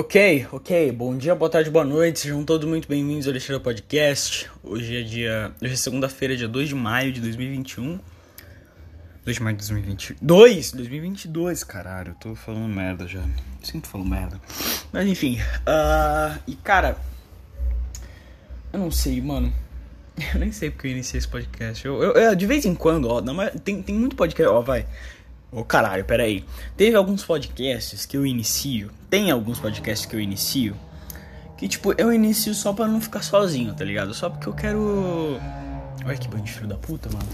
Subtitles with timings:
[0.00, 0.92] Ok, ok.
[0.92, 2.20] Bom dia, boa tarde, boa noite.
[2.20, 4.50] Sejam todos muito bem-vindos ao Alexandre Podcast.
[4.64, 5.52] Hoje é dia.
[5.62, 8.00] Hoje é segunda-feira, dia 2 de maio de 2021.
[9.26, 10.72] 2 de maio de 2022?
[10.72, 12.12] 2022, caralho.
[12.12, 13.22] Eu tô falando merda já.
[13.62, 14.40] Sempre falo merda.
[14.90, 15.38] Mas enfim.
[15.38, 16.96] Uh, e cara.
[18.72, 19.52] Eu não sei, mano.
[20.32, 21.84] Eu nem sei porque eu iniciei esse podcast.
[21.84, 23.20] Eu, eu, eu de vez em quando, ó.
[23.20, 24.50] Não, tem, tem muito podcast.
[24.50, 24.86] Ó, vai.
[25.52, 26.44] Ô caralho, peraí.
[26.76, 28.90] Teve alguns podcasts que eu inicio.
[29.08, 30.76] Tem alguns podcasts que eu inicio.
[31.56, 34.14] Que tipo, eu inicio só pra não ficar sozinho, tá ligado?
[34.14, 35.38] Só porque eu quero.
[36.04, 37.28] Olha que bando de filho da puta, mano.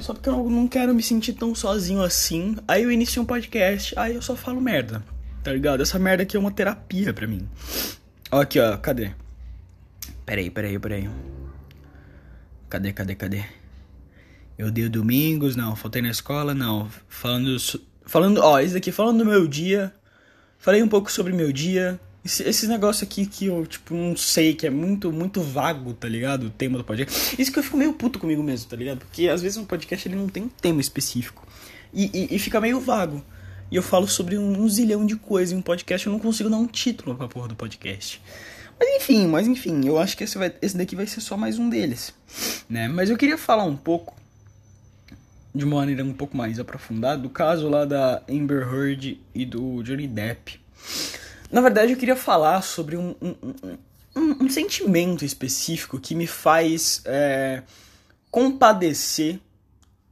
[0.00, 2.56] Só porque eu não quero me sentir tão sozinho assim.
[2.68, 5.02] Aí eu inicio um podcast, aí eu só falo merda.
[5.42, 5.82] Tá ligado?
[5.82, 7.48] Essa merda aqui é uma terapia pra mim.
[8.30, 9.10] Ó, aqui, ó, cadê?
[10.24, 11.10] Peraí, peraí, peraí.
[12.68, 13.44] Cadê, cadê, cadê?
[14.58, 16.88] Eu dei domingos, não, faltei na escola, não.
[17.08, 17.56] Falando.
[18.06, 19.92] Falando, ó, esse daqui, falando do meu dia.
[20.58, 22.00] Falei um pouco sobre meu dia.
[22.24, 26.08] Esse, esse negócio aqui que eu, tipo, não sei, que é muito, muito vago, tá
[26.08, 26.46] ligado?
[26.46, 27.40] O tema do podcast.
[27.40, 28.98] Isso que eu fico meio puto comigo mesmo, tá ligado?
[28.98, 31.46] Porque às vezes um podcast ele não tem um tema específico.
[31.92, 33.22] E, e, e fica meio vago.
[33.70, 36.48] E eu falo sobre um, um zilhão de coisas em um podcast, eu não consigo
[36.48, 38.22] dar um título pra porra do podcast.
[38.78, 41.58] Mas enfim, mas enfim, eu acho que esse, vai, esse daqui vai ser só mais
[41.58, 42.14] um deles,
[42.68, 42.88] né?
[42.88, 44.14] Mas eu queria falar um pouco
[45.56, 49.82] de uma maneira um pouco mais aprofundada do caso lá da Amber Heard e do
[49.82, 50.60] Johnny Depp.
[51.50, 53.34] Na verdade, eu queria falar sobre um, um,
[54.14, 57.62] um, um sentimento específico que me faz é,
[58.30, 59.40] compadecer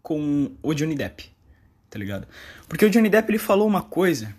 [0.02, 1.30] com o Johnny Depp,
[1.90, 2.26] tá ligado?
[2.66, 4.34] Porque o Johnny Depp ele falou uma coisa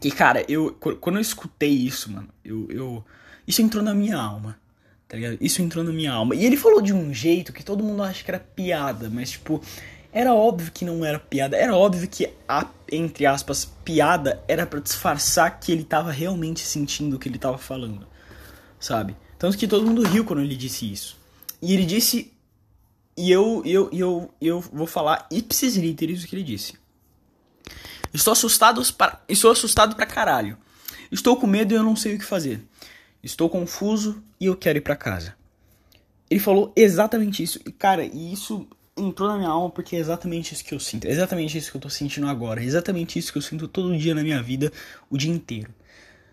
[0.00, 3.04] que, cara, eu quando eu escutei isso, mano, eu, eu
[3.46, 4.59] isso entrou na minha alma
[5.10, 5.38] tá ligado?
[5.40, 6.36] Isso entrou na minha alma.
[6.36, 9.60] E ele falou de um jeito que todo mundo acha que era piada, mas tipo,
[10.12, 11.56] era óbvio que não era piada.
[11.56, 17.16] Era óbvio que a, entre aspas, piada era para disfarçar que ele tava realmente sentindo
[17.16, 18.06] o que ele tava falando,
[18.78, 19.16] sabe?
[19.36, 21.18] Tanto que todo mundo riu quando ele disse isso.
[21.60, 22.32] E ele disse.
[23.16, 26.74] E eu, eu, eu, eu vou falar ipsis literis o que ele disse.
[28.14, 30.56] Estou assustado para, estou assustado pra caralho.
[31.10, 32.62] Estou com medo e eu não sei o que fazer.
[33.22, 35.34] Estou confuso e eu quero ir para casa.
[36.30, 37.60] Ele falou exatamente isso.
[37.66, 38.66] E, cara, isso
[38.96, 41.06] entrou na minha alma porque é exatamente isso que eu sinto.
[41.06, 42.62] É exatamente isso que eu tô sentindo agora.
[42.62, 44.72] É exatamente isso que eu sinto todo dia na minha vida,
[45.10, 45.74] o dia inteiro.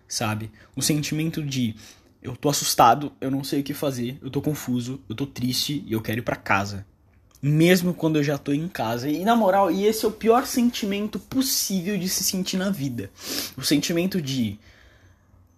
[0.06, 0.50] Sabe?
[0.74, 1.74] O sentimento de
[2.22, 5.84] eu tô assustado, eu não sei o que fazer, eu tô confuso, eu tô triste
[5.86, 6.86] e eu quero ir para casa.
[7.40, 9.08] Mesmo quando eu já tô em casa.
[9.08, 13.10] E na moral, e esse é o pior sentimento possível de se sentir na vida.
[13.56, 14.58] O sentimento de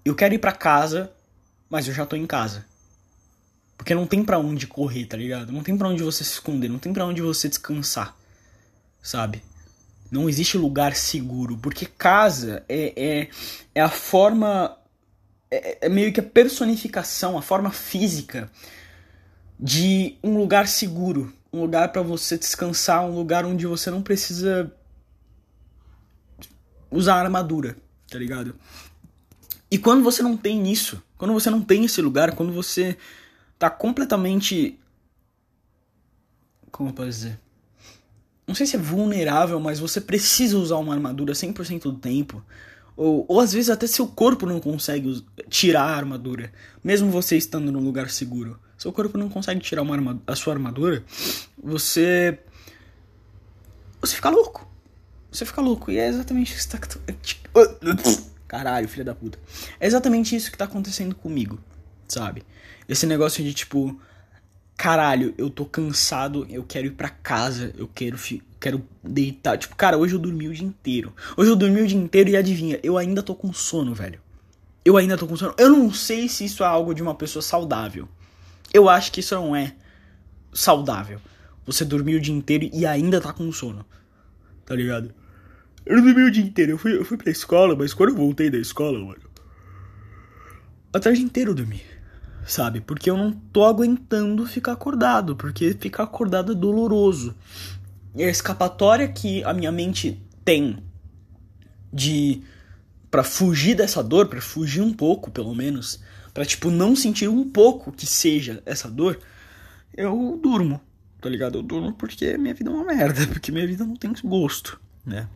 [0.05, 1.13] eu quero ir para casa,
[1.71, 2.67] mas eu já tô em casa.
[3.77, 5.53] Porque não tem para onde correr, tá ligado?
[5.53, 8.15] Não tem para onde você se esconder, não tem para onde você descansar.
[9.01, 9.43] Sabe?
[10.11, 13.29] Não existe lugar seguro, porque casa é, é,
[13.75, 14.77] é a forma.
[15.51, 18.51] É, é meio que a personificação, a forma física
[19.59, 21.33] de um lugar seguro.
[21.53, 24.73] Um lugar para você descansar, um lugar onde você não precisa
[26.91, 27.77] usar armadura,
[28.09, 28.55] tá ligado?
[29.71, 32.97] E quando você não tem isso, quando você não tem esse lugar, quando você
[33.59, 34.81] tá completamente.
[36.73, 37.39] Como eu posso dizer?
[38.47, 42.43] Não sei se é vulnerável, mas você precisa usar uma armadura 100% do tempo.
[42.97, 46.51] Ou, ou às vezes até seu corpo não consegue tirar a armadura,
[46.83, 48.59] mesmo você estando num lugar seguro.
[48.79, 51.05] Seu corpo não consegue tirar uma a sua armadura,
[51.63, 52.39] você.
[54.01, 54.67] Você fica louco.
[55.31, 55.91] Você fica louco.
[55.91, 58.21] E é exatamente isso que está.
[58.50, 59.38] Caralho, filha da puta.
[59.78, 61.61] É exatamente isso que tá acontecendo comigo,
[62.09, 62.43] sabe?
[62.88, 63.97] Esse negócio de tipo,
[64.77, 68.19] caralho, eu tô cansado, eu quero ir pra casa, eu quero
[68.59, 69.56] quero deitar.
[69.56, 71.15] Tipo, cara, hoje eu dormi o dia inteiro.
[71.37, 74.21] Hoje eu dormi o dia inteiro e adivinha, eu ainda tô com sono, velho.
[74.84, 75.55] Eu ainda tô com sono.
[75.56, 78.09] Eu não sei se isso é algo de uma pessoa saudável.
[78.75, 79.77] Eu acho que isso não é
[80.53, 81.21] saudável.
[81.65, 83.87] Você dormir o dia inteiro e ainda tá com sono.
[84.66, 85.15] Tá ligado?
[85.85, 86.73] Eu não dormi o dia inteiro.
[86.73, 89.31] Eu fui, eu fui pra escola, mas quando eu voltei da escola, mano.
[90.93, 91.83] A tarde inteira eu dormi.
[92.47, 92.81] Sabe?
[92.81, 95.37] Porque eu não tô aguentando ficar acordado.
[95.37, 97.34] Porque ficar acordado é doloroso.
[98.15, 100.83] E a escapatória que a minha mente tem
[101.93, 102.43] de.
[103.10, 106.01] para fugir dessa dor, para fugir um pouco, pelo menos.
[106.34, 109.19] para tipo, não sentir um pouco que seja essa dor.
[109.97, 110.81] Eu durmo.
[111.21, 111.59] Tá ligado?
[111.59, 113.27] Eu durmo porque minha vida é uma merda.
[113.28, 115.29] Porque minha vida não tem gosto né?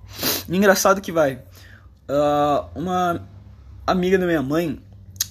[0.49, 1.37] engraçado que vai.
[2.09, 3.27] Uh, uma
[3.87, 4.79] amiga da minha mãe,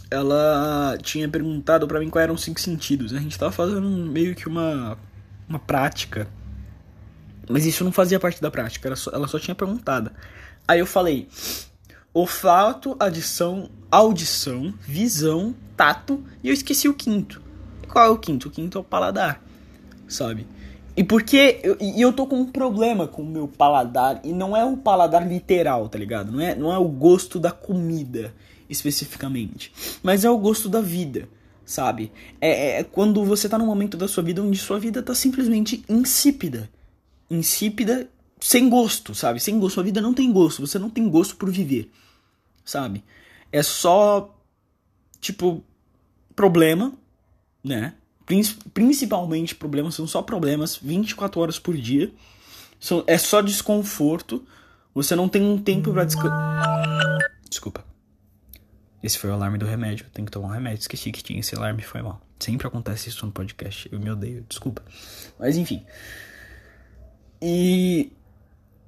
[0.09, 3.13] ela tinha perguntado para mim quais eram os cinco sentidos.
[3.13, 4.97] A gente tava fazendo meio que uma,
[5.47, 6.27] uma prática.
[7.49, 10.11] Mas isso não fazia parte da prática, ela só, ela só tinha perguntado.
[10.67, 11.27] Aí eu falei:
[12.13, 17.41] olfato, adição, audição, visão, tato e eu esqueci o quinto.
[17.83, 18.47] E qual é o quinto?
[18.47, 19.41] O quinto é o paladar,
[20.07, 20.47] sabe?
[20.95, 24.63] E porque eu, eu tô com um problema com o meu paladar e não é
[24.63, 26.31] o paladar literal, tá ligado?
[26.31, 28.33] Não é, não é o gosto da comida
[28.69, 29.71] especificamente,
[30.03, 31.27] mas é o gosto da vida,
[31.65, 32.11] sabe?
[32.39, 35.83] É, é quando você tá num momento da sua vida onde sua vida tá simplesmente
[35.89, 36.69] insípida.
[37.29, 38.07] Insípida
[38.39, 39.39] sem gosto, sabe?
[39.39, 39.75] Sem gosto.
[39.75, 40.65] Sua vida não tem gosto.
[40.65, 41.89] Você não tem gosto por viver,
[42.63, 43.03] sabe?
[43.51, 44.35] É só,
[45.19, 45.63] tipo,
[46.35, 46.93] problema,
[47.63, 47.93] né?
[48.25, 52.11] Principalmente problemas, são só problemas 24 horas por dia.
[53.07, 54.45] É só desconforto.
[54.93, 57.17] Você não tem um tempo pra descansar.
[57.49, 57.83] Desculpa.
[59.01, 60.05] Esse foi o alarme do remédio.
[60.13, 60.81] Tem que tomar um remédio.
[60.81, 62.21] Esqueci que tinha esse alarme, foi mal.
[62.39, 63.89] Sempre acontece isso no podcast.
[63.91, 64.81] Eu me odeio, desculpa.
[65.39, 65.83] Mas enfim.
[67.41, 68.11] E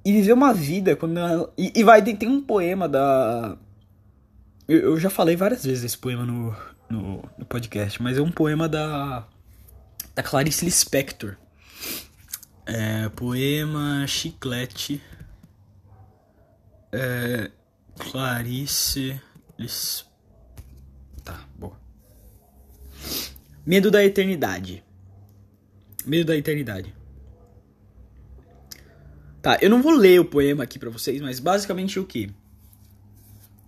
[0.06, 3.58] e viver uma vida quando ela, e, e, vai tem, tem um poema da
[4.68, 6.54] eu, eu, já falei várias vezes esse poema no,
[6.88, 9.26] no, no, podcast mas é um poema da
[10.14, 11.36] da Clarice Lispector.
[12.64, 15.00] É, poema chiclete.
[16.92, 17.50] É,
[17.98, 19.20] Clarice
[19.58, 20.06] Lis...
[21.22, 21.78] tá boa.
[23.64, 24.82] Medo da eternidade.
[26.04, 26.94] Medo da eternidade.
[29.42, 32.30] Tá, eu não vou ler o poema aqui para vocês, mas basicamente o que?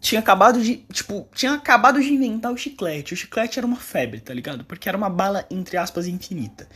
[0.01, 3.15] Tinha acabado de, tipo, tinha acabado de inventar o chiclete.
[3.15, 4.65] O chiclete era uma febre, tá ligado?
[4.65, 6.69] Porque era uma bala entre aspas infinita,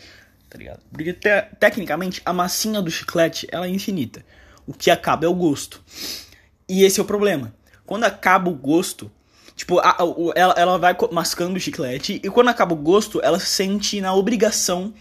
[0.51, 0.81] tá ligado?
[0.91, 4.25] Porque te tecnicamente a massinha do chiclete ela é infinita.
[4.67, 5.83] O que acaba é o gosto.
[6.69, 7.55] E esse é o problema.
[7.87, 9.11] Quando acaba o gosto,
[9.55, 10.05] Tipo, a, a,
[10.35, 14.15] ela, ela vai mascando o chiclete e quando acaba o gosto, ela se sente na
[14.15, 14.95] obrigação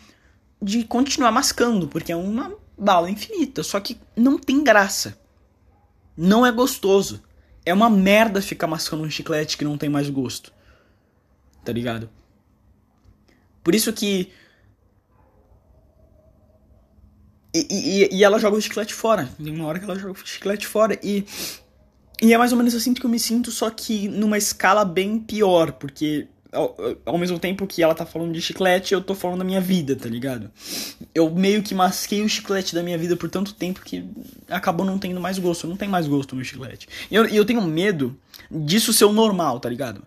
[0.61, 5.17] de continuar mascando, porque é uma bala infinita, só que não tem graça.
[6.15, 7.23] Não é gostoso.
[7.65, 10.51] É uma merda ficar mascando um chiclete que não tem mais gosto.
[11.63, 12.09] Tá ligado?
[13.63, 14.31] Por isso que.
[17.53, 19.29] E, e, e ela joga o chiclete fora.
[19.37, 20.99] Tem uma hora que ela joga o chiclete fora.
[21.03, 21.25] E.
[22.21, 25.19] E é mais ou menos assim que eu me sinto, só que numa escala bem
[25.19, 26.75] pior, porque ao,
[27.05, 29.95] ao, mesmo tempo que ela tá falando de chiclete, eu tô falando da minha vida,
[29.95, 30.51] tá ligado?
[31.15, 34.03] Eu meio que masquei o chiclete da minha vida por tanto tempo que
[34.49, 35.67] acabou não tendo mais gosto.
[35.67, 36.89] Não tem mais gosto no chiclete.
[37.09, 38.17] E eu, eu tenho medo
[38.49, 40.03] disso ser o normal, tá ligado?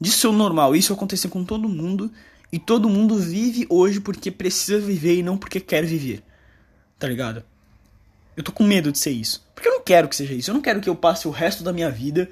[0.00, 0.74] Disso ser o normal.
[0.74, 2.10] Isso acontecer com todo mundo.
[2.52, 6.22] E todo mundo vive hoje porque precisa viver e não porque quer viver.
[6.98, 7.44] Tá ligado?
[8.36, 9.44] Eu tô com medo de ser isso.
[9.54, 10.50] Porque eu não quero que seja isso.
[10.50, 12.28] Eu não quero que eu passe o resto da minha vida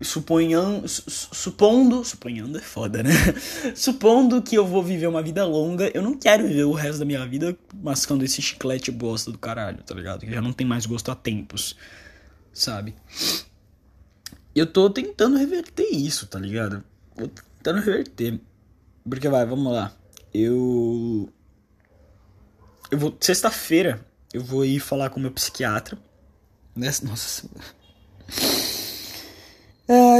[0.00, 3.10] suponhando, supondo, suponhando é foda, né?
[3.76, 7.04] supondo que eu vou viver uma vida longa, eu não quero viver o resto da
[7.04, 10.20] minha vida mascando esse chiclete bosta do caralho, tá ligado?
[10.20, 11.76] Que já não tem mais gosto há tempos,
[12.52, 12.94] sabe?
[14.54, 16.82] Eu tô tentando reverter isso, tá ligado?
[17.16, 18.40] Tô tentando reverter.
[19.08, 19.92] Porque vai, vamos lá.
[20.32, 21.32] Eu
[22.90, 25.98] eu vou sexta-feira eu vou ir falar com meu psiquiatra.
[26.76, 27.48] Nossa,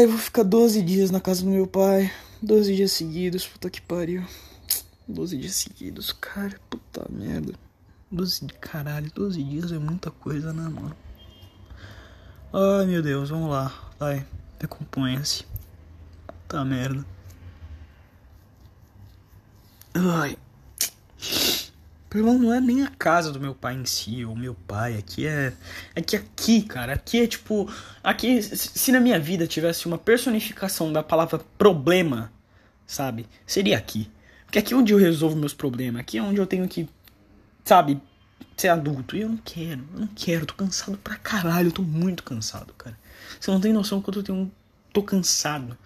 [0.05, 2.11] eu vou ficar 12 dias na casa do meu pai.
[2.43, 4.25] 12 dias seguidos, puta que pariu.
[5.07, 7.55] 12 dias seguidos, cara, puta merda.
[8.11, 10.97] 12 de caralho, 12 dias é muita coisa, né, mano?
[12.53, 13.73] Ai meu Deus, vamos lá.
[13.99, 14.27] Vai,
[14.59, 15.45] recomponha-se.
[16.27, 17.05] Puta merda.
[19.95, 20.37] Ai.
[22.19, 24.97] Irmão, não é nem a casa do meu pai em si, ou meu pai.
[24.97, 25.53] Aqui é.
[25.95, 27.73] É que aqui, cara, aqui é tipo.
[28.03, 32.33] Aqui, se na minha vida tivesse uma personificação da palavra problema,
[32.85, 33.27] sabe?
[33.47, 34.11] Seria aqui.
[34.45, 36.01] Porque aqui é onde eu resolvo meus problemas.
[36.01, 36.89] Aqui é onde eu tenho que,
[37.65, 38.01] sabe,
[38.57, 39.17] ser adulto.
[39.17, 40.47] E eu não quero, eu não quero.
[40.47, 41.69] Tô cansado pra caralho.
[41.69, 42.99] Eu tô muito cansado, cara.
[43.39, 44.51] Você não tem noção quanto eu tenho.
[44.93, 45.79] Tô cansado.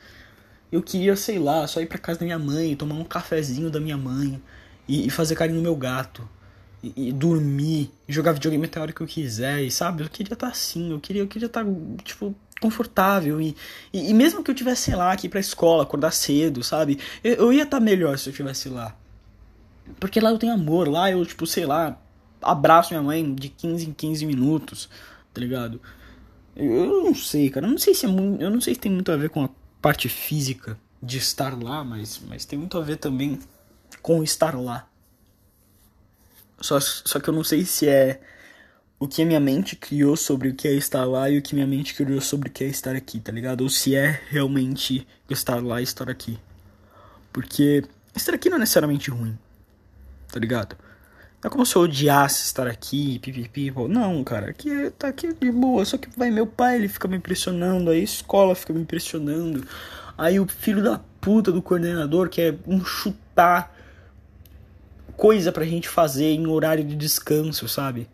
[0.72, 3.78] Eu queria, sei lá, só ir pra casa da minha mãe, tomar um cafezinho da
[3.78, 4.42] minha mãe
[4.88, 6.28] e, e fazer carinho no meu gato.
[6.82, 10.02] E, e, dormir, e jogar videogame até a hora que eu quiser, e sabe?
[10.02, 11.70] Eu queria estar tá assim, eu queria eu queria estar, tá,
[12.04, 13.40] tipo, confortável.
[13.40, 13.56] E,
[13.92, 16.98] e, e, mesmo que eu tivesse, sei lá, aqui pra escola, acordar cedo, sabe?
[17.22, 18.94] Eu, eu ia estar tá melhor se eu tivesse lá.
[20.00, 21.98] Porque lá eu tenho amor, lá eu, tipo, sei lá,
[22.42, 24.88] abraço minha mãe de 15 em 15 minutos,
[25.32, 25.80] tá ligado?
[26.56, 27.66] Eu, não sei, cara.
[27.66, 28.42] Eu não sei se é muito.
[28.42, 29.48] Eu não sei se tem muito a ver com a
[29.82, 33.38] parte física de estar lá, mas, mas tem muito a ver também
[34.04, 34.86] com estar lá.
[36.60, 38.20] Só, só que eu não sei se é
[39.00, 41.54] o que a minha mente criou sobre o que é estar lá e o que
[41.54, 43.62] minha mente criou sobre o que é estar aqui, tá ligado?
[43.62, 46.38] Ou se é realmente estar lá e estar aqui.
[47.32, 47.82] Porque
[48.14, 49.38] estar aqui não é necessariamente ruim,
[50.30, 50.76] tá ligado?
[51.42, 53.72] Não é como se eu odiasse estar aqui, pipipi.
[53.88, 55.82] Não, cara, aqui é, tá aqui de boa.
[55.86, 59.66] Só que vai meu pai, ele fica me impressionando, aí a escola fica me impressionando.
[60.18, 63.73] Aí o filho da puta do coordenador quer um chutar
[65.16, 68.08] coisa pra gente fazer em horário de descanso, sabe?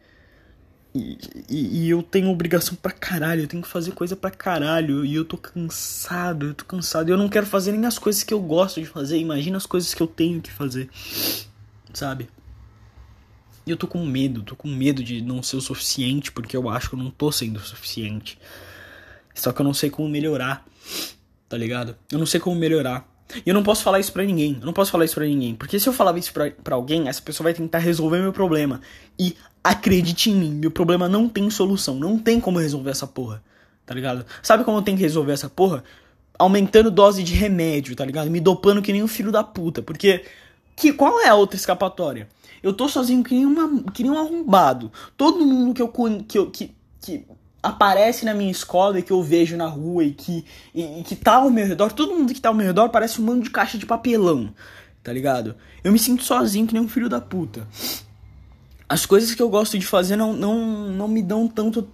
[0.95, 5.05] E, e, e, eu tenho obrigação pra caralho, eu tenho que fazer coisa pra caralho.
[5.05, 7.09] E eu tô cansado, eu tô cansado.
[7.09, 9.19] Eu não quero fazer nem as coisas que eu gosto de fazer.
[9.19, 10.91] Imagina as coisas que eu tenho que fazer,
[11.95, 12.29] sabe?
[13.67, 16.69] E eu tô com medo, tô com medo de não ser o suficiente, porque eu
[16.69, 18.39] acho que eu não tô sendo o suficiente.
[19.35, 20.67] Só que eu não sei como melhorar,
[21.49, 21.97] tá ligado?
[22.11, 23.07] Eu não sei como melhorar.
[23.45, 24.57] E eu não posso falar isso pra ninguém.
[24.61, 25.55] Eu não posso falar isso pra ninguém.
[25.55, 28.81] Porque se eu falar isso pra, pra alguém, essa pessoa vai tentar resolver meu problema.
[29.19, 31.95] E acredite em mim, meu problema não tem solução.
[31.95, 33.43] Não tem como resolver essa porra.
[33.87, 34.25] Tá ligado?
[34.43, 35.83] Sabe como eu tenho que resolver essa porra?
[36.39, 38.31] Aumentando dose de remédio, tá ligado?
[38.31, 39.83] Me dopando que nem um filho da puta.
[39.83, 40.25] Porque.
[40.77, 42.27] Que, qual é a outra escapatória?
[42.63, 44.91] Eu tô sozinho que nem, uma, que nem um arrombado.
[45.17, 45.89] Todo mundo que eu,
[46.27, 47.27] que, eu, que, que
[47.63, 51.15] aparece na minha escola e que eu vejo na rua e que, e, e, que
[51.15, 53.51] tá ao meu redor, todo mundo que tá ao meu redor parece um monte de
[53.51, 54.53] caixa de papelão,
[55.03, 55.57] tá ligado?
[55.85, 57.67] Eu me sinto sozinho que nem um filho da puta.
[58.89, 61.89] As coisas que eu gosto de fazer não, não, não me dão tanto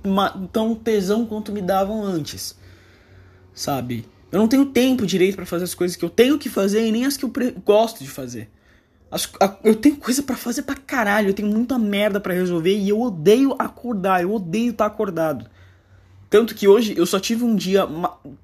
[0.52, 2.56] tão tesão quanto me davam antes,
[3.52, 4.06] sabe?
[4.32, 6.92] Eu não tenho tempo direito para fazer as coisas que eu tenho que fazer e
[6.92, 7.32] nem as que eu
[7.64, 8.50] gosto de fazer.
[9.10, 12.76] As, a, eu tenho coisa para fazer pra caralho, eu tenho muita merda para resolver
[12.76, 15.48] e eu odeio acordar, eu odeio estar tá acordado.
[16.36, 17.88] Tanto que hoje eu só tive um dia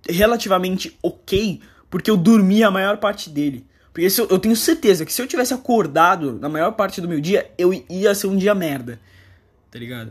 [0.08, 3.66] relativamente ok, porque eu dormi a maior parte dele.
[3.92, 7.20] Porque eu, eu tenho certeza que se eu tivesse acordado na maior parte do meu
[7.20, 8.98] dia, eu ia ser um dia merda.
[9.70, 10.10] Tá ligado?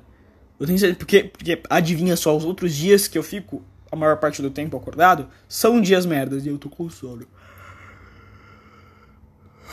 [0.59, 4.17] Eu tenho certeza, porque, porque adivinha só, os outros dias que eu fico a maior
[4.17, 7.25] parte do tempo acordado são dias merdas e eu tô com sono.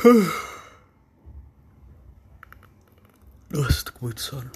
[3.53, 4.51] Nossa, tô com muito sono.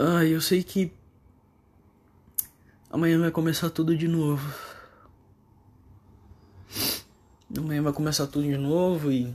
[0.00, 0.92] Ai, eu sei que
[2.88, 4.54] amanhã vai começar tudo de novo.
[7.56, 9.34] Amanhã vai começar tudo de novo e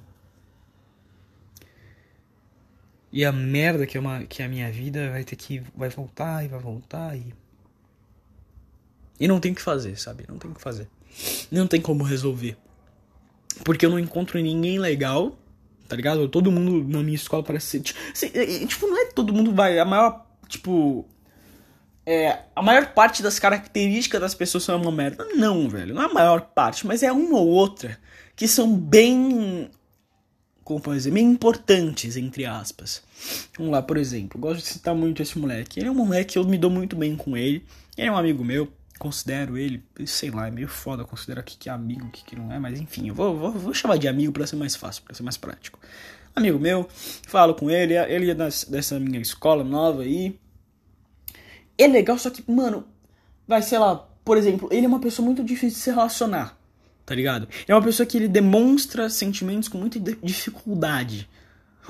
[3.12, 5.89] e a merda que é uma que é a minha vida vai ter que vai
[5.89, 7.34] voltar e vai voltar e
[9.20, 10.24] e não tem o que fazer, sabe?
[10.29, 10.88] Não tem o que fazer.
[11.51, 12.55] Não tem como resolver.
[13.65, 15.38] Porque eu não encontro ninguém legal,
[15.89, 16.29] tá ligado?
[16.29, 18.65] Todo mundo na minha escola parece ser.
[18.65, 19.77] Tipo, não é todo mundo vai.
[19.77, 21.05] A maior tipo.
[22.05, 25.25] É, a maior parte das características das pessoas são uma merda.
[25.36, 25.95] Não, velho.
[25.95, 27.98] Não é a maior parte, mas é uma ou outra
[28.36, 29.69] que são bem.
[30.63, 31.12] Como pode dizer?
[31.12, 33.03] Bem importantes, entre aspas.
[33.57, 34.39] Vamos lá, por exemplo.
[34.39, 35.79] Gosto de citar muito esse moleque.
[35.79, 37.65] Ele é um moleque, eu me dou muito bem com ele.
[37.98, 38.72] Ele é um amigo meu.
[39.00, 42.24] Considero ele, sei lá, é meio foda considerar o que, que é amigo, o que,
[42.24, 44.77] que não é, mas enfim, eu vou, vou, vou chamar de amigo para ser mais
[44.77, 45.77] fácil, para ser mais prático
[46.36, 46.88] amigo meu,
[47.27, 50.39] falo com ele, ele é dessa minha escola nova aí.
[51.77, 52.86] É legal, só que, mano,
[53.48, 56.58] vai, sei lá, por exemplo, ele é uma pessoa muito difícil de se relacionar,
[57.06, 57.48] tá ligado?
[57.68, 61.27] É uma pessoa que ele demonstra sentimentos com muita dificuldade.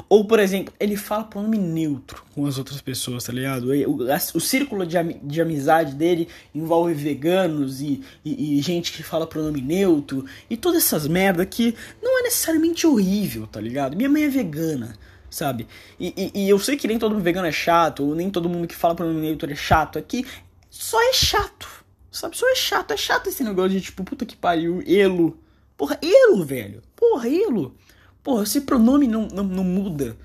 [0.09, 3.67] Ou, por exemplo, ele fala pronome neutro com as outras pessoas, tá ligado?
[3.87, 9.27] O, o círculo de, de amizade dele envolve veganos e, e, e, gente que fala
[9.27, 13.95] pronome neutro e todas essas merda que não é necessariamente horrível, tá ligado?
[13.95, 14.95] Minha mãe é vegana,
[15.33, 15.67] sabe?
[15.99, 18.67] E, e, e eu sei que nem todo vegano é chato, ou nem todo mundo
[18.67, 20.25] que fala pronome neutro é chato, aqui
[20.69, 21.67] só é chato,
[22.11, 22.37] sabe?
[22.37, 25.37] Só é chato, é chato esse negócio de tipo, puta que pariu, elo.
[25.75, 26.83] Porra, elo, velho.
[26.95, 27.75] Porra, elo.
[28.23, 30.15] Porra, se pronome não, não, não muda.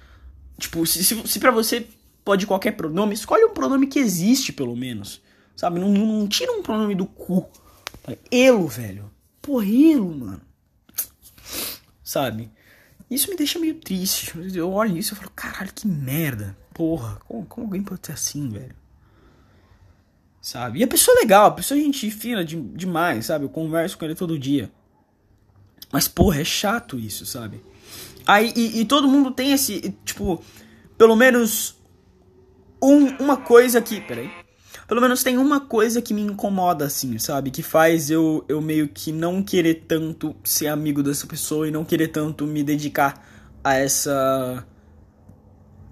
[0.58, 1.86] Tipo, se, se, se pra você
[2.24, 5.22] pode qualquer pronome, escolhe um pronome que existe, pelo menos.
[5.56, 5.80] Sabe?
[5.80, 7.48] Não, não, não tira um pronome do cu.
[8.30, 9.10] Elo, velho.
[9.40, 10.40] Porra, elo, mano.
[12.04, 12.50] Sabe?
[13.10, 14.32] Isso me deixa meio triste.
[14.54, 16.56] Eu olho isso e falo, caralho, que merda.
[16.74, 18.74] Porra, como, como alguém pode ser assim, velho?
[20.40, 20.80] Sabe?
[20.80, 23.44] E a pessoa é legal, a pessoa é gente fina de, demais, sabe?
[23.44, 24.70] Eu converso com ele todo dia.
[25.90, 27.62] Mas, porra, é chato isso, sabe?
[28.26, 30.42] Aí, e, e, todo mundo tem esse, tipo,
[30.98, 31.76] pelo menos
[32.82, 34.00] um, uma coisa que.
[34.02, 34.30] Peraí.
[34.88, 37.50] Pelo menos tem uma coisa que me incomoda, assim, sabe?
[37.50, 41.84] Que faz eu, eu meio que não querer tanto ser amigo dessa pessoa e não
[41.84, 43.22] querer tanto me dedicar
[43.62, 44.66] a essa.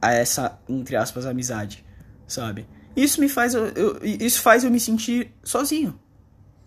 [0.00, 1.84] a essa, entre aspas, amizade,
[2.26, 2.66] sabe?
[2.96, 3.52] Isso me faz.
[3.52, 6.00] Eu, eu, isso faz eu me sentir sozinho.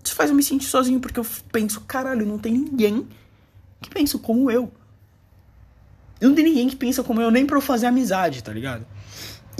[0.03, 3.07] Isso faz eu me sentir sozinho porque eu penso, caralho, não tem ninguém
[3.81, 4.71] que pensa como eu.
[6.21, 8.85] Não tem ninguém que pensa como eu nem pra eu fazer amizade, tá ligado?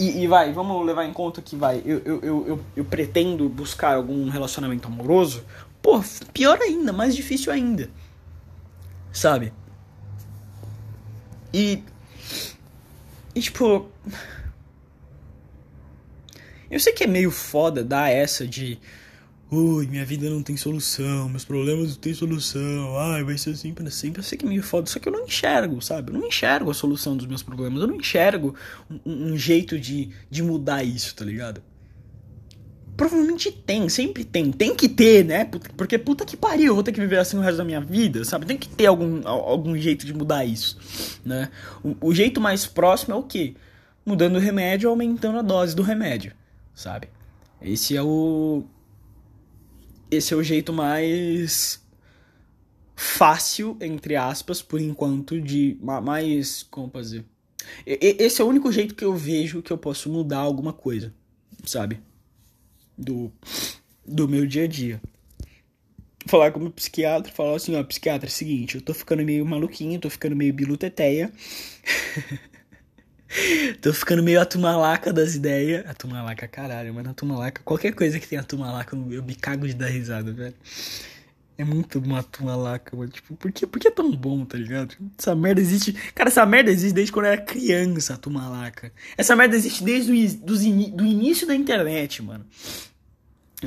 [0.00, 3.96] E, e vai, vamos levar em conta que vai, eu, eu, eu, eu, pretendo buscar
[3.96, 5.44] algum relacionamento amoroso.
[5.82, 6.02] Pô,
[6.32, 7.90] pior ainda, mais difícil ainda.
[9.12, 9.52] Sabe?
[11.52, 11.82] E.
[13.34, 13.90] E tipo.
[16.70, 18.80] Eu sei que é meio foda dar essa de.
[19.52, 23.74] Ui, minha vida não tem solução, meus problemas não têm solução, ai, vai ser assim
[23.74, 24.20] para sempre.
[24.20, 26.12] Eu sei que é meio foda, só que eu não enxergo, sabe?
[26.12, 28.54] Eu não enxergo a solução dos meus problemas, eu não enxergo
[28.88, 31.60] um, um jeito de, de mudar isso, tá ligado?
[32.96, 35.44] Provavelmente tem, sempre tem, tem que ter, né?
[35.76, 38.24] Porque puta que pariu, eu vou ter que viver assim o resto da minha vida,
[38.24, 38.46] sabe?
[38.46, 40.78] Tem que ter algum, algum jeito de mudar isso,
[41.24, 41.50] né?
[41.82, 43.54] O, o jeito mais próximo é o quê?
[44.06, 46.34] Mudando o remédio, aumentando a dose do remédio,
[46.72, 47.08] sabe?
[47.60, 48.64] Esse é o
[50.10, 51.80] esse é o jeito mais
[52.96, 56.62] fácil, entre aspas, por enquanto, de mais.
[56.64, 57.24] Como fazer?
[57.86, 61.14] Esse é o único jeito que eu vejo que eu posso mudar alguma coisa,
[61.64, 62.00] sabe?
[62.96, 63.32] Do,
[64.06, 65.00] do meu dia a dia.
[66.26, 69.98] Falar com o psiquiatra, falar assim, ó, psiquiatra, é seguinte, eu tô ficando meio maluquinho,
[69.98, 71.32] tô ficando meio biluteteia.
[73.80, 75.86] Tô ficando meio atumalaca das ideias.
[75.88, 77.10] Atumalaca, caralho, mano.
[77.10, 80.54] Atumalaca, qualquer coisa que tenha atumalaca, eu me cago de dar risada, velho.
[81.56, 83.10] É muito uma atumalaca, mano.
[83.10, 84.94] Tipo, por que, por que é tão bom, tá ligado?
[85.18, 85.92] Essa merda existe.
[86.14, 88.92] Cara, essa merda existe desde quando eu era criança, atumalaca.
[89.16, 90.56] Essa merda existe desde o do,
[90.96, 92.46] do início da internet, mano.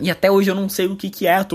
[0.02, 1.46] E até hoje eu não sei o que, que é a.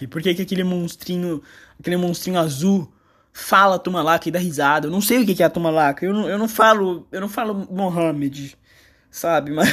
[0.00, 1.42] E por que, que aquele monstrinho.
[1.80, 2.92] Aquele monstrinho azul
[3.38, 4.88] fala Tumalaca e dá risada.
[4.88, 6.04] Eu não sei o que é a Tumalaca.
[6.04, 7.06] Eu não, eu não falo.
[7.12, 8.56] Eu não falo Mohammed,
[9.10, 9.52] sabe?
[9.52, 9.68] Mas.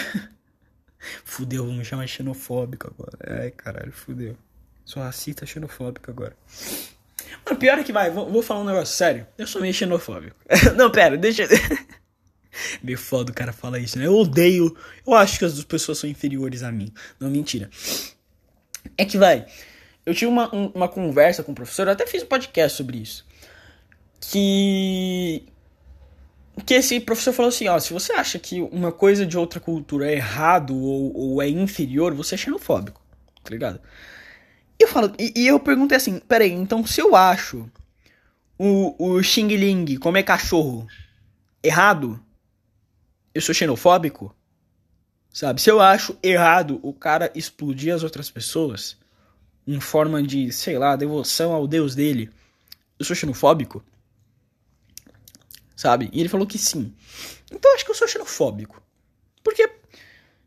[1.25, 3.41] fudeu, vou me chamar xenofóbico agora.
[3.41, 4.37] Ai, caralho, fudeu.
[4.83, 6.35] Sou racista xenofóbico agora.
[7.43, 9.25] Mano, pior é que vai, vou, vou falar um negócio sério.
[9.37, 10.35] Eu sou meio xenofóbico.
[10.77, 11.47] não, pera, deixa.
[12.83, 14.05] meio foda o cara falar isso, né?
[14.05, 14.75] Eu odeio.
[15.05, 16.93] Eu acho que as pessoas são inferiores a mim.
[17.19, 17.69] Não, mentira.
[18.95, 19.45] É que vai.
[20.05, 23.25] Eu tive uma, uma conversa com o professor, eu até fiz um podcast sobre isso
[24.31, 25.45] que
[26.65, 30.09] que esse professor falou assim, ó, se você acha que uma coisa de outra cultura
[30.09, 33.01] é errado ou, ou é inferior, você é xenofóbico,
[33.43, 33.81] tá ligado?
[34.79, 37.69] E eu falo, e, e eu perguntei assim, peraí, então se eu acho
[38.57, 40.87] o, o Xing Ling comer cachorro
[41.61, 42.19] errado,
[43.33, 44.33] eu sou xenofóbico?
[45.29, 45.61] Sabe?
[45.61, 48.97] Se eu acho errado o cara explodir as outras pessoas
[49.67, 52.29] em forma de, sei lá, devoção ao deus dele,
[52.97, 53.83] eu sou xenofóbico?
[55.75, 56.09] Sabe?
[56.13, 56.93] E ele falou que sim.
[57.51, 58.81] Então acho que eu sou xenofóbico.
[59.43, 59.67] Porque.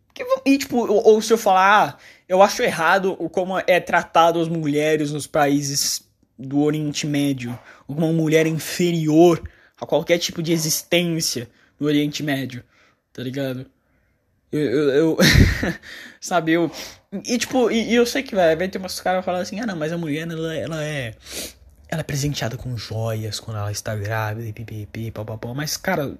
[0.06, 4.40] porque e tipo, ou, ou, se eu falar, ah, eu acho errado como é tratado
[4.40, 6.02] as mulheres nos países
[6.38, 7.58] do Oriente Médio.
[7.86, 9.42] Uma mulher inferior
[9.80, 12.64] a qualquer tipo de existência no Oriente Médio.
[13.12, 13.66] Tá ligado?
[14.50, 14.60] Eu.
[14.60, 15.18] eu, eu
[16.20, 16.70] sabe, eu.
[17.24, 19.66] E tipo, e, e, eu sei que vai, vai ter umas caras falando assim, ah
[19.66, 21.14] não, mas a mulher ela, ela é
[21.88, 25.54] ela é presenteada com joias quando ela está grávida e pipipi, papapá.
[25.54, 26.18] Mas, cara,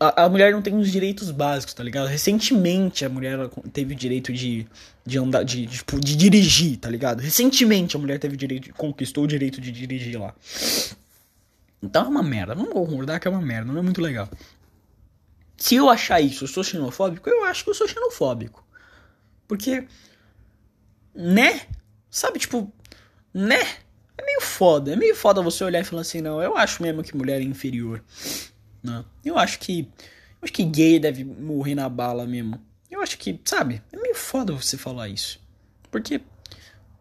[0.00, 2.08] a, a, mulher não tem os direitos básicos, tá ligado?
[2.08, 4.66] Recentemente a mulher teve o direito de,
[5.04, 7.20] de andar, de, de, tipo, de dirigir, tá ligado?
[7.20, 10.34] Recentemente a mulher teve o direito, conquistou o direito de dirigir lá.
[11.80, 12.56] Então é uma merda.
[12.56, 14.28] Vamos concordar que é uma merda, não é muito legal.
[15.56, 18.66] Se eu achar isso, eu sou xenofóbico, eu acho que eu sou xenofóbico.
[19.46, 19.86] Porque,
[21.14, 21.60] né?
[22.10, 22.72] Sabe, tipo,
[23.32, 23.85] né?
[24.56, 24.94] Foda.
[24.94, 27.44] É meio foda você olhar e falar assim, não, eu acho mesmo que mulher é
[27.44, 28.02] inferior.
[28.82, 29.04] Não.
[29.22, 29.80] Eu acho que.
[29.80, 32.58] Eu acho que gay deve morrer na bala mesmo.
[32.90, 35.38] Eu acho que, sabe, é meio foda você falar isso.
[35.90, 36.22] Porque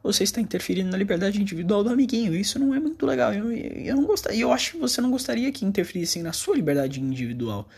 [0.04, 2.36] você está interferindo na liberdade individual do amiguinho.
[2.36, 3.34] Isso não é muito legal.
[3.34, 4.42] Eu, eu não gostaria.
[4.42, 7.70] Eu acho que você não gostaria que interferissem na sua liberdade individual.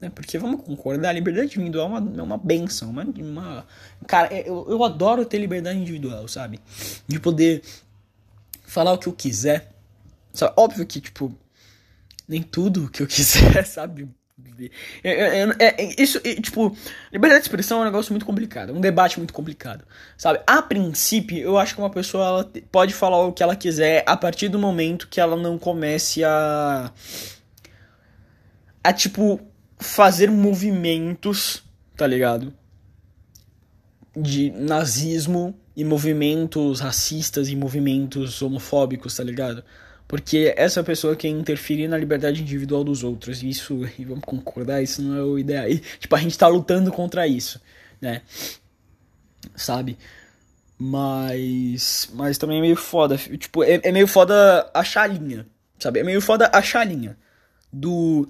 [0.00, 0.08] Né?
[0.08, 2.90] Porque vamos concordar, a liberdade individual é uma, é uma benção.
[2.90, 3.66] Uma, uma,
[4.06, 6.60] cara, é, eu, eu adoro ter liberdade individual, sabe?
[7.08, 7.62] De poder
[8.66, 9.72] falar o que eu quiser.
[10.32, 10.52] Sabe?
[10.56, 11.32] Óbvio que, tipo,
[12.28, 14.08] nem tudo que eu quiser, sabe?
[15.02, 16.76] É, é, é, é, isso, tipo,
[17.10, 19.84] liberdade de expressão é um negócio muito complicado, um debate muito complicado,
[20.16, 20.40] sabe?
[20.46, 24.14] A princípio, eu acho que uma pessoa ela pode falar o que ela quiser a
[24.14, 26.92] partir do momento que ela não comece a.
[28.84, 29.40] a, tipo,
[29.78, 31.62] fazer movimentos,
[31.96, 32.52] tá ligado?
[34.16, 39.62] De nazismo e movimentos racistas e movimentos homofóbicos, tá ligado?
[40.08, 43.42] Porque essa pessoa quer interferir na liberdade individual dos outros.
[43.42, 45.68] E isso, e vamos concordar, isso não é o ideal.
[45.68, 47.60] E, tipo, a gente tá lutando contra isso,
[48.00, 48.22] né?
[49.54, 49.98] Sabe?
[50.78, 52.08] Mas.
[52.14, 53.16] Mas também é meio foda.
[53.16, 55.46] Tipo, é, é meio foda achar a linha,
[55.78, 56.00] sabe?
[56.00, 57.16] É meio foda achar a linha
[57.72, 58.28] do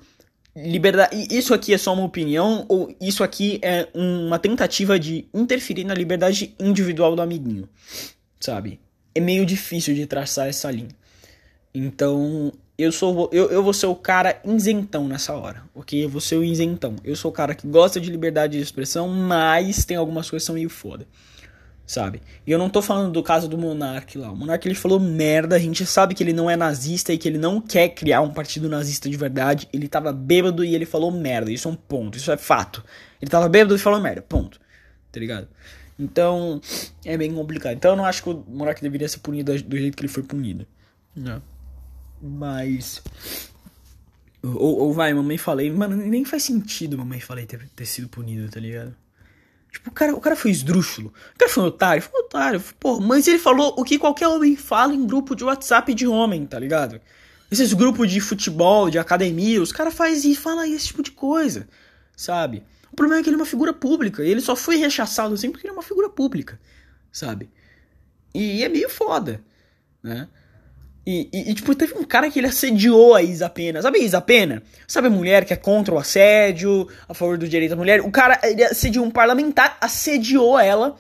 [0.57, 1.29] liberdade.
[1.31, 5.93] Isso aqui é só uma opinião ou isso aqui é uma tentativa de interferir na
[5.93, 7.69] liberdade individual do amiguinho,
[8.41, 8.81] sabe?
[9.15, 10.89] É meio difícil de traçar essa linha.
[11.75, 16.05] Então, eu sou eu, eu vou ser o cara isentão nessa hora, ok?
[16.05, 16.97] Eu vou ser o isentão.
[17.05, 20.47] Eu sou o cara que gosta de liberdade de expressão, mas tem algumas coisas que
[20.47, 21.07] são meio foda,
[21.87, 22.21] sabe?
[22.45, 24.33] E eu não tô falando do caso do Monark lá.
[24.33, 27.29] O Monark ele falou merda, a gente sabe que ele não é nazista e que
[27.29, 29.69] ele não quer criar um partido nazista de verdade.
[29.73, 32.85] Ele tava bêbado e ele falou merda, isso é um ponto, isso é fato.
[33.23, 34.59] Ele tava bêbado e falou merda, ponto.
[35.13, 35.47] Tá ligado?
[35.99, 36.61] Então,
[37.05, 37.75] é bem complicado.
[37.75, 40.25] Então eu não acho que o Monark deveria ser punido do jeito que ele foi
[40.25, 40.67] punido.
[41.15, 41.41] Não.
[42.21, 43.03] Mas.
[44.43, 45.71] Ou, ou vai, mamãe falei.
[45.71, 48.95] Mano, nem faz sentido mamãe falei ter, ter sido punido, tá ligado?
[49.77, 51.13] Tipo, o cara, o cara foi esdrúxulo.
[51.35, 52.03] O cara foi um otário.
[52.03, 52.65] Foi um otário.
[52.81, 56.47] Pô, mas ele falou o que qualquer homem fala em grupo de WhatsApp de homem,
[56.47, 56.99] tá ligado?
[57.51, 61.69] Esses grupos de futebol, de academia, os caras fazem e falam esse tipo de coisa,
[62.17, 62.65] sabe?
[62.91, 64.25] O problema é que ele é uma figura pública.
[64.25, 66.59] E ele só foi rechaçado assim porque ele é uma figura pública,
[67.13, 67.51] sabe?
[68.35, 69.45] E é meio foda,
[70.03, 70.27] né?
[71.07, 73.81] E, e, e, tipo, teve um cara que ele assediou a Isa Pena.
[73.81, 74.63] Sabe a Isa Pena?
[74.89, 78.01] Sabe a mulher que é contra o assédio, a favor do direito da mulher?
[78.01, 80.97] O cara, ele assediou um parlamentar, assediou ela.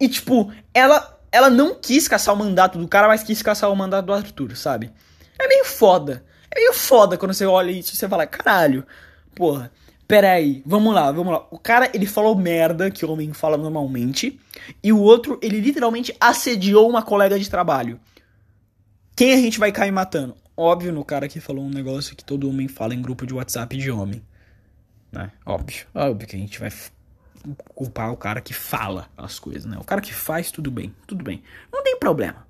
[0.00, 3.76] E, tipo, ela, ela não quis caçar o mandato do cara, mas quis caçar o
[3.76, 4.90] mandato do Arthur, sabe?
[5.38, 6.24] É meio foda.
[6.50, 8.86] É meio foda quando você olha isso e você fala, caralho,
[9.34, 9.70] porra,
[10.08, 11.46] peraí, vamos lá, vamos lá.
[11.50, 14.40] O cara, ele falou merda, que o homem fala normalmente,
[14.82, 18.00] e o outro, ele literalmente assediou uma colega de trabalho.
[19.16, 20.36] Quem a gente vai cair matando?
[20.54, 23.74] Óbvio, no cara que falou um negócio que todo homem fala em grupo de WhatsApp
[23.74, 24.22] de homem.
[25.10, 25.32] Né?
[25.46, 25.86] Óbvio.
[25.94, 26.70] Óbvio que a gente vai
[27.74, 29.78] culpar o cara que fala as coisas, né?
[29.78, 30.94] O cara que faz, tudo bem.
[31.06, 31.42] Tudo bem.
[31.72, 32.46] Não tem problema.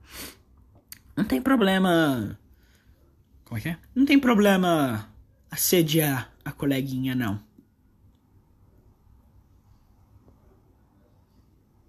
[1.16, 2.36] Não tem problema.
[3.44, 3.78] Como é que é?
[3.94, 5.08] Não tem problema
[5.48, 7.40] assediar a coleguinha, não.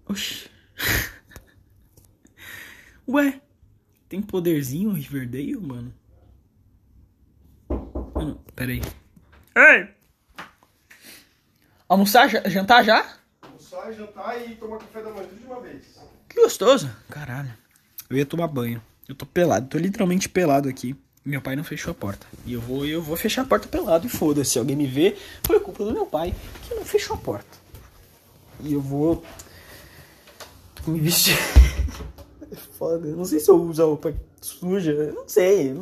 [0.06, 0.48] Oxi.
[3.08, 3.40] Ué,
[4.08, 5.94] tem poderzinho Riverdale, mano?
[8.14, 8.82] Mano, pera aí.
[9.54, 9.88] Ei!
[11.88, 13.18] Almoçar, jantar já?
[13.42, 15.98] Almoçar, jantar e tomar café da manhã tudo de uma vez.
[16.28, 16.90] Que gostoso.
[17.10, 17.52] Caralho.
[18.08, 18.82] Eu ia tomar banho.
[19.06, 20.96] Eu tô pelado, tô literalmente pelado aqui.
[21.24, 22.26] Meu pai não fechou a porta.
[22.46, 24.52] E eu vou, eu vou fechar a porta pelado e foda-se.
[24.52, 26.34] Se alguém me ver, foi culpa do meu pai
[26.66, 27.58] que não fechou a porta.
[28.60, 29.24] E eu vou
[30.86, 31.36] me vestir.
[32.78, 33.08] Foda.
[33.08, 35.12] Não sei se eu uso a roupa suja.
[35.12, 35.74] Não sei.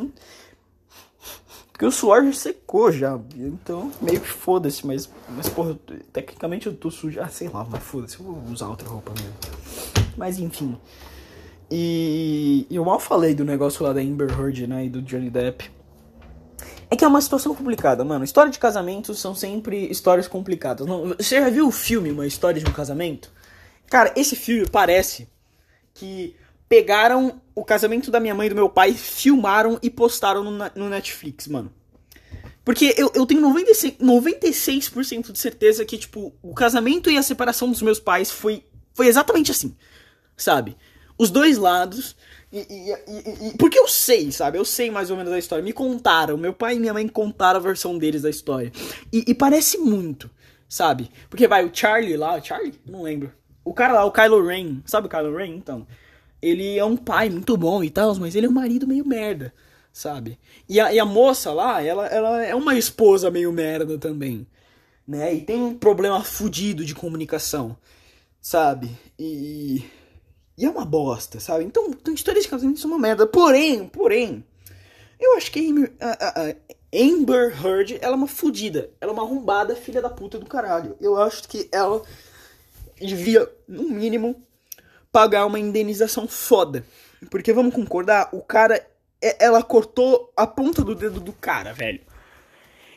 [1.70, 3.20] Porque o suor já secou já.
[3.36, 4.86] Então, meio que foda-se.
[4.86, 5.78] Mas, mas, porra,
[6.10, 7.20] tecnicamente eu tô sujo.
[7.20, 8.18] Ah, sei lá, mas foda-se.
[8.18, 9.34] Eu vou usar outra roupa mesmo.
[10.16, 10.78] Mas, enfim.
[11.70, 14.86] E eu mal falei do negócio lá da Amber Heard, né?
[14.86, 15.70] E do Johnny Depp.
[16.90, 18.24] É que é uma situação complicada, mano.
[18.24, 20.86] História de casamento são sempre histórias complicadas.
[20.86, 23.30] Não, você já viu o filme Uma História de um Casamento?
[23.90, 25.28] Cara, esse filme parece
[25.92, 26.36] que
[26.68, 30.88] pegaram o casamento da minha mãe e do meu pai, filmaram e postaram no, no
[30.88, 31.72] Netflix, mano.
[32.64, 34.90] Porque eu, eu tenho 96%, 96
[35.32, 39.52] de certeza que, tipo, o casamento e a separação dos meus pais foi, foi exatamente
[39.52, 39.76] assim,
[40.36, 40.76] sabe?
[41.16, 42.16] Os dois lados.
[42.52, 44.58] E, e, e, porque eu sei, sabe?
[44.58, 45.64] Eu sei mais ou menos a história.
[45.64, 46.36] Me contaram.
[46.36, 48.72] Meu pai e minha mãe contaram a versão deles da história.
[49.12, 50.28] E, parece muito,
[50.68, 51.08] sabe?
[51.30, 52.36] Porque vai, o Charlie lá.
[52.36, 52.74] O Charlie?
[52.84, 53.32] Não lembro.
[53.64, 54.82] O cara lá, o Kylo Ren.
[54.84, 55.54] Sabe o Kylo Ren?
[55.54, 55.86] Então
[56.40, 59.52] ele é um pai muito bom e tal, mas ele é um marido meio merda,
[59.92, 60.38] sabe?
[60.68, 64.46] E a, e a moça lá, ela, ela é uma esposa meio merda também,
[65.06, 65.34] né?
[65.34, 67.76] E tem um problema fudido de comunicação,
[68.40, 68.90] sabe?
[69.18, 69.84] E,
[70.56, 71.64] e é uma bosta, sabe?
[71.64, 73.26] Então, então histórias de casamento são uma merda.
[73.26, 74.44] Porém, porém,
[75.18, 76.54] eu acho que a, a, a
[76.94, 78.90] Amber Heard, ela é uma fudida.
[79.00, 80.96] Ela é uma arrombada filha da puta do caralho.
[81.00, 82.02] Eu acho que ela
[82.98, 84.45] devia, no mínimo,
[85.16, 86.84] pagar uma indenização foda.
[87.30, 88.86] Porque vamos concordar, o cara.
[89.22, 92.02] É, ela cortou a ponta do dedo do cara, velho.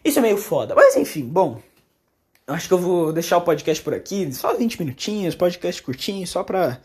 [0.03, 0.75] Isso é meio foda.
[0.75, 1.61] Mas enfim, bom.
[2.45, 4.33] Acho que eu vou deixar o podcast por aqui.
[4.33, 6.81] Só 20 minutinhos, podcast curtinho, só pra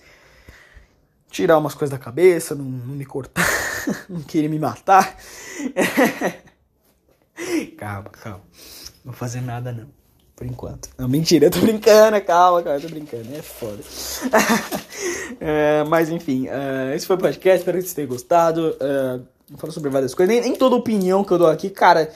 [1.28, 3.44] tirar umas coisas da cabeça, não, não me cortar,
[4.08, 5.16] não querer me matar.
[7.76, 8.44] calma, calma.
[9.04, 10.03] Não vou fazer nada não.
[10.36, 10.88] Por enquanto.
[10.98, 13.78] Não, mentira, eu tô brincando, calma, cara, eu tô brincando, é foda.
[15.40, 18.76] é, mas enfim, uh, esse foi o podcast, espero que vocês tenham gostado.
[18.80, 20.34] Uh, Falo sobre várias coisas.
[20.34, 22.10] Nem, nem, toda opinião que eu dou aqui, cara.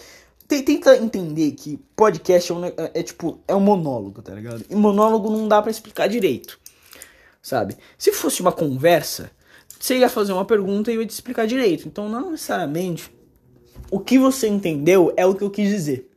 [0.46, 4.64] Tenta entender que podcast é, é, é, tipo, é um monólogo, tá ligado?
[4.70, 6.58] E monólogo não dá para explicar direito,
[7.42, 7.76] sabe?
[7.98, 9.30] Se fosse uma conversa,
[9.78, 11.86] você ia fazer uma pergunta e eu ia te explicar direito.
[11.86, 13.12] Então, não necessariamente
[13.90, 16.07] o que você entendeu é o que eu quis dizer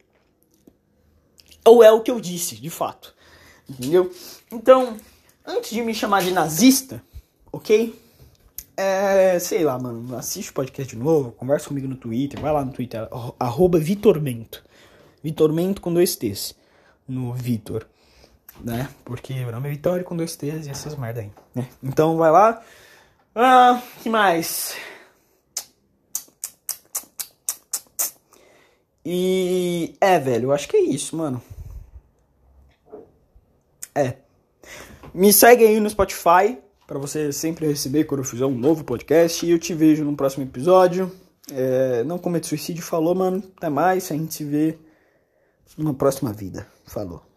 [1.66, 3.14] ou é o que eu disse, de fato.
[3.70, 4.12] Entendeu?
[4.52, 4.98] Então,
[5.46, 7.02] antes de me chamar de nazista,
[7.52, 8.00] ok?
[8.76, 12.66] É, sei lá, mano, assiste o podcast de novo, conversa comigo no Twitter, vai lá
[12.66, 13.08] no Twitter,
[13.40, 14.64] arroba Vitormento.
[15.24, 16.56] Vitormento com dois T's.
[17.08, 17.86] No Vitor.
[18.60, 18.90] Né?
[19.06, 21.32] Porque o nome é Vitória com dois T's e essas merda aí.
[21.54, 21.68] Né?
[21.84, 22.62] Então vai lá.
[23.36, 24.76] Ah, que mais?
[29.06, 29.96] E.
[30.00, 31.42] É, velho, eu acho que é isso, mano.
[33.94, 34.16] É.
[35.14, 39.46] Me segue aí no Spotify para você sempre receber quando eu fizer um novo podcast.
[39.46, 41.12] E eu te vejo no próximo episódio.
[41.52, 43.44] É, não cometa suicídio, falou, mano.
[43.58, 44.78] Até mais, a gente se vê
[45.78, 46.68] numa próxima vida.
[46.86, 47.31] Falou.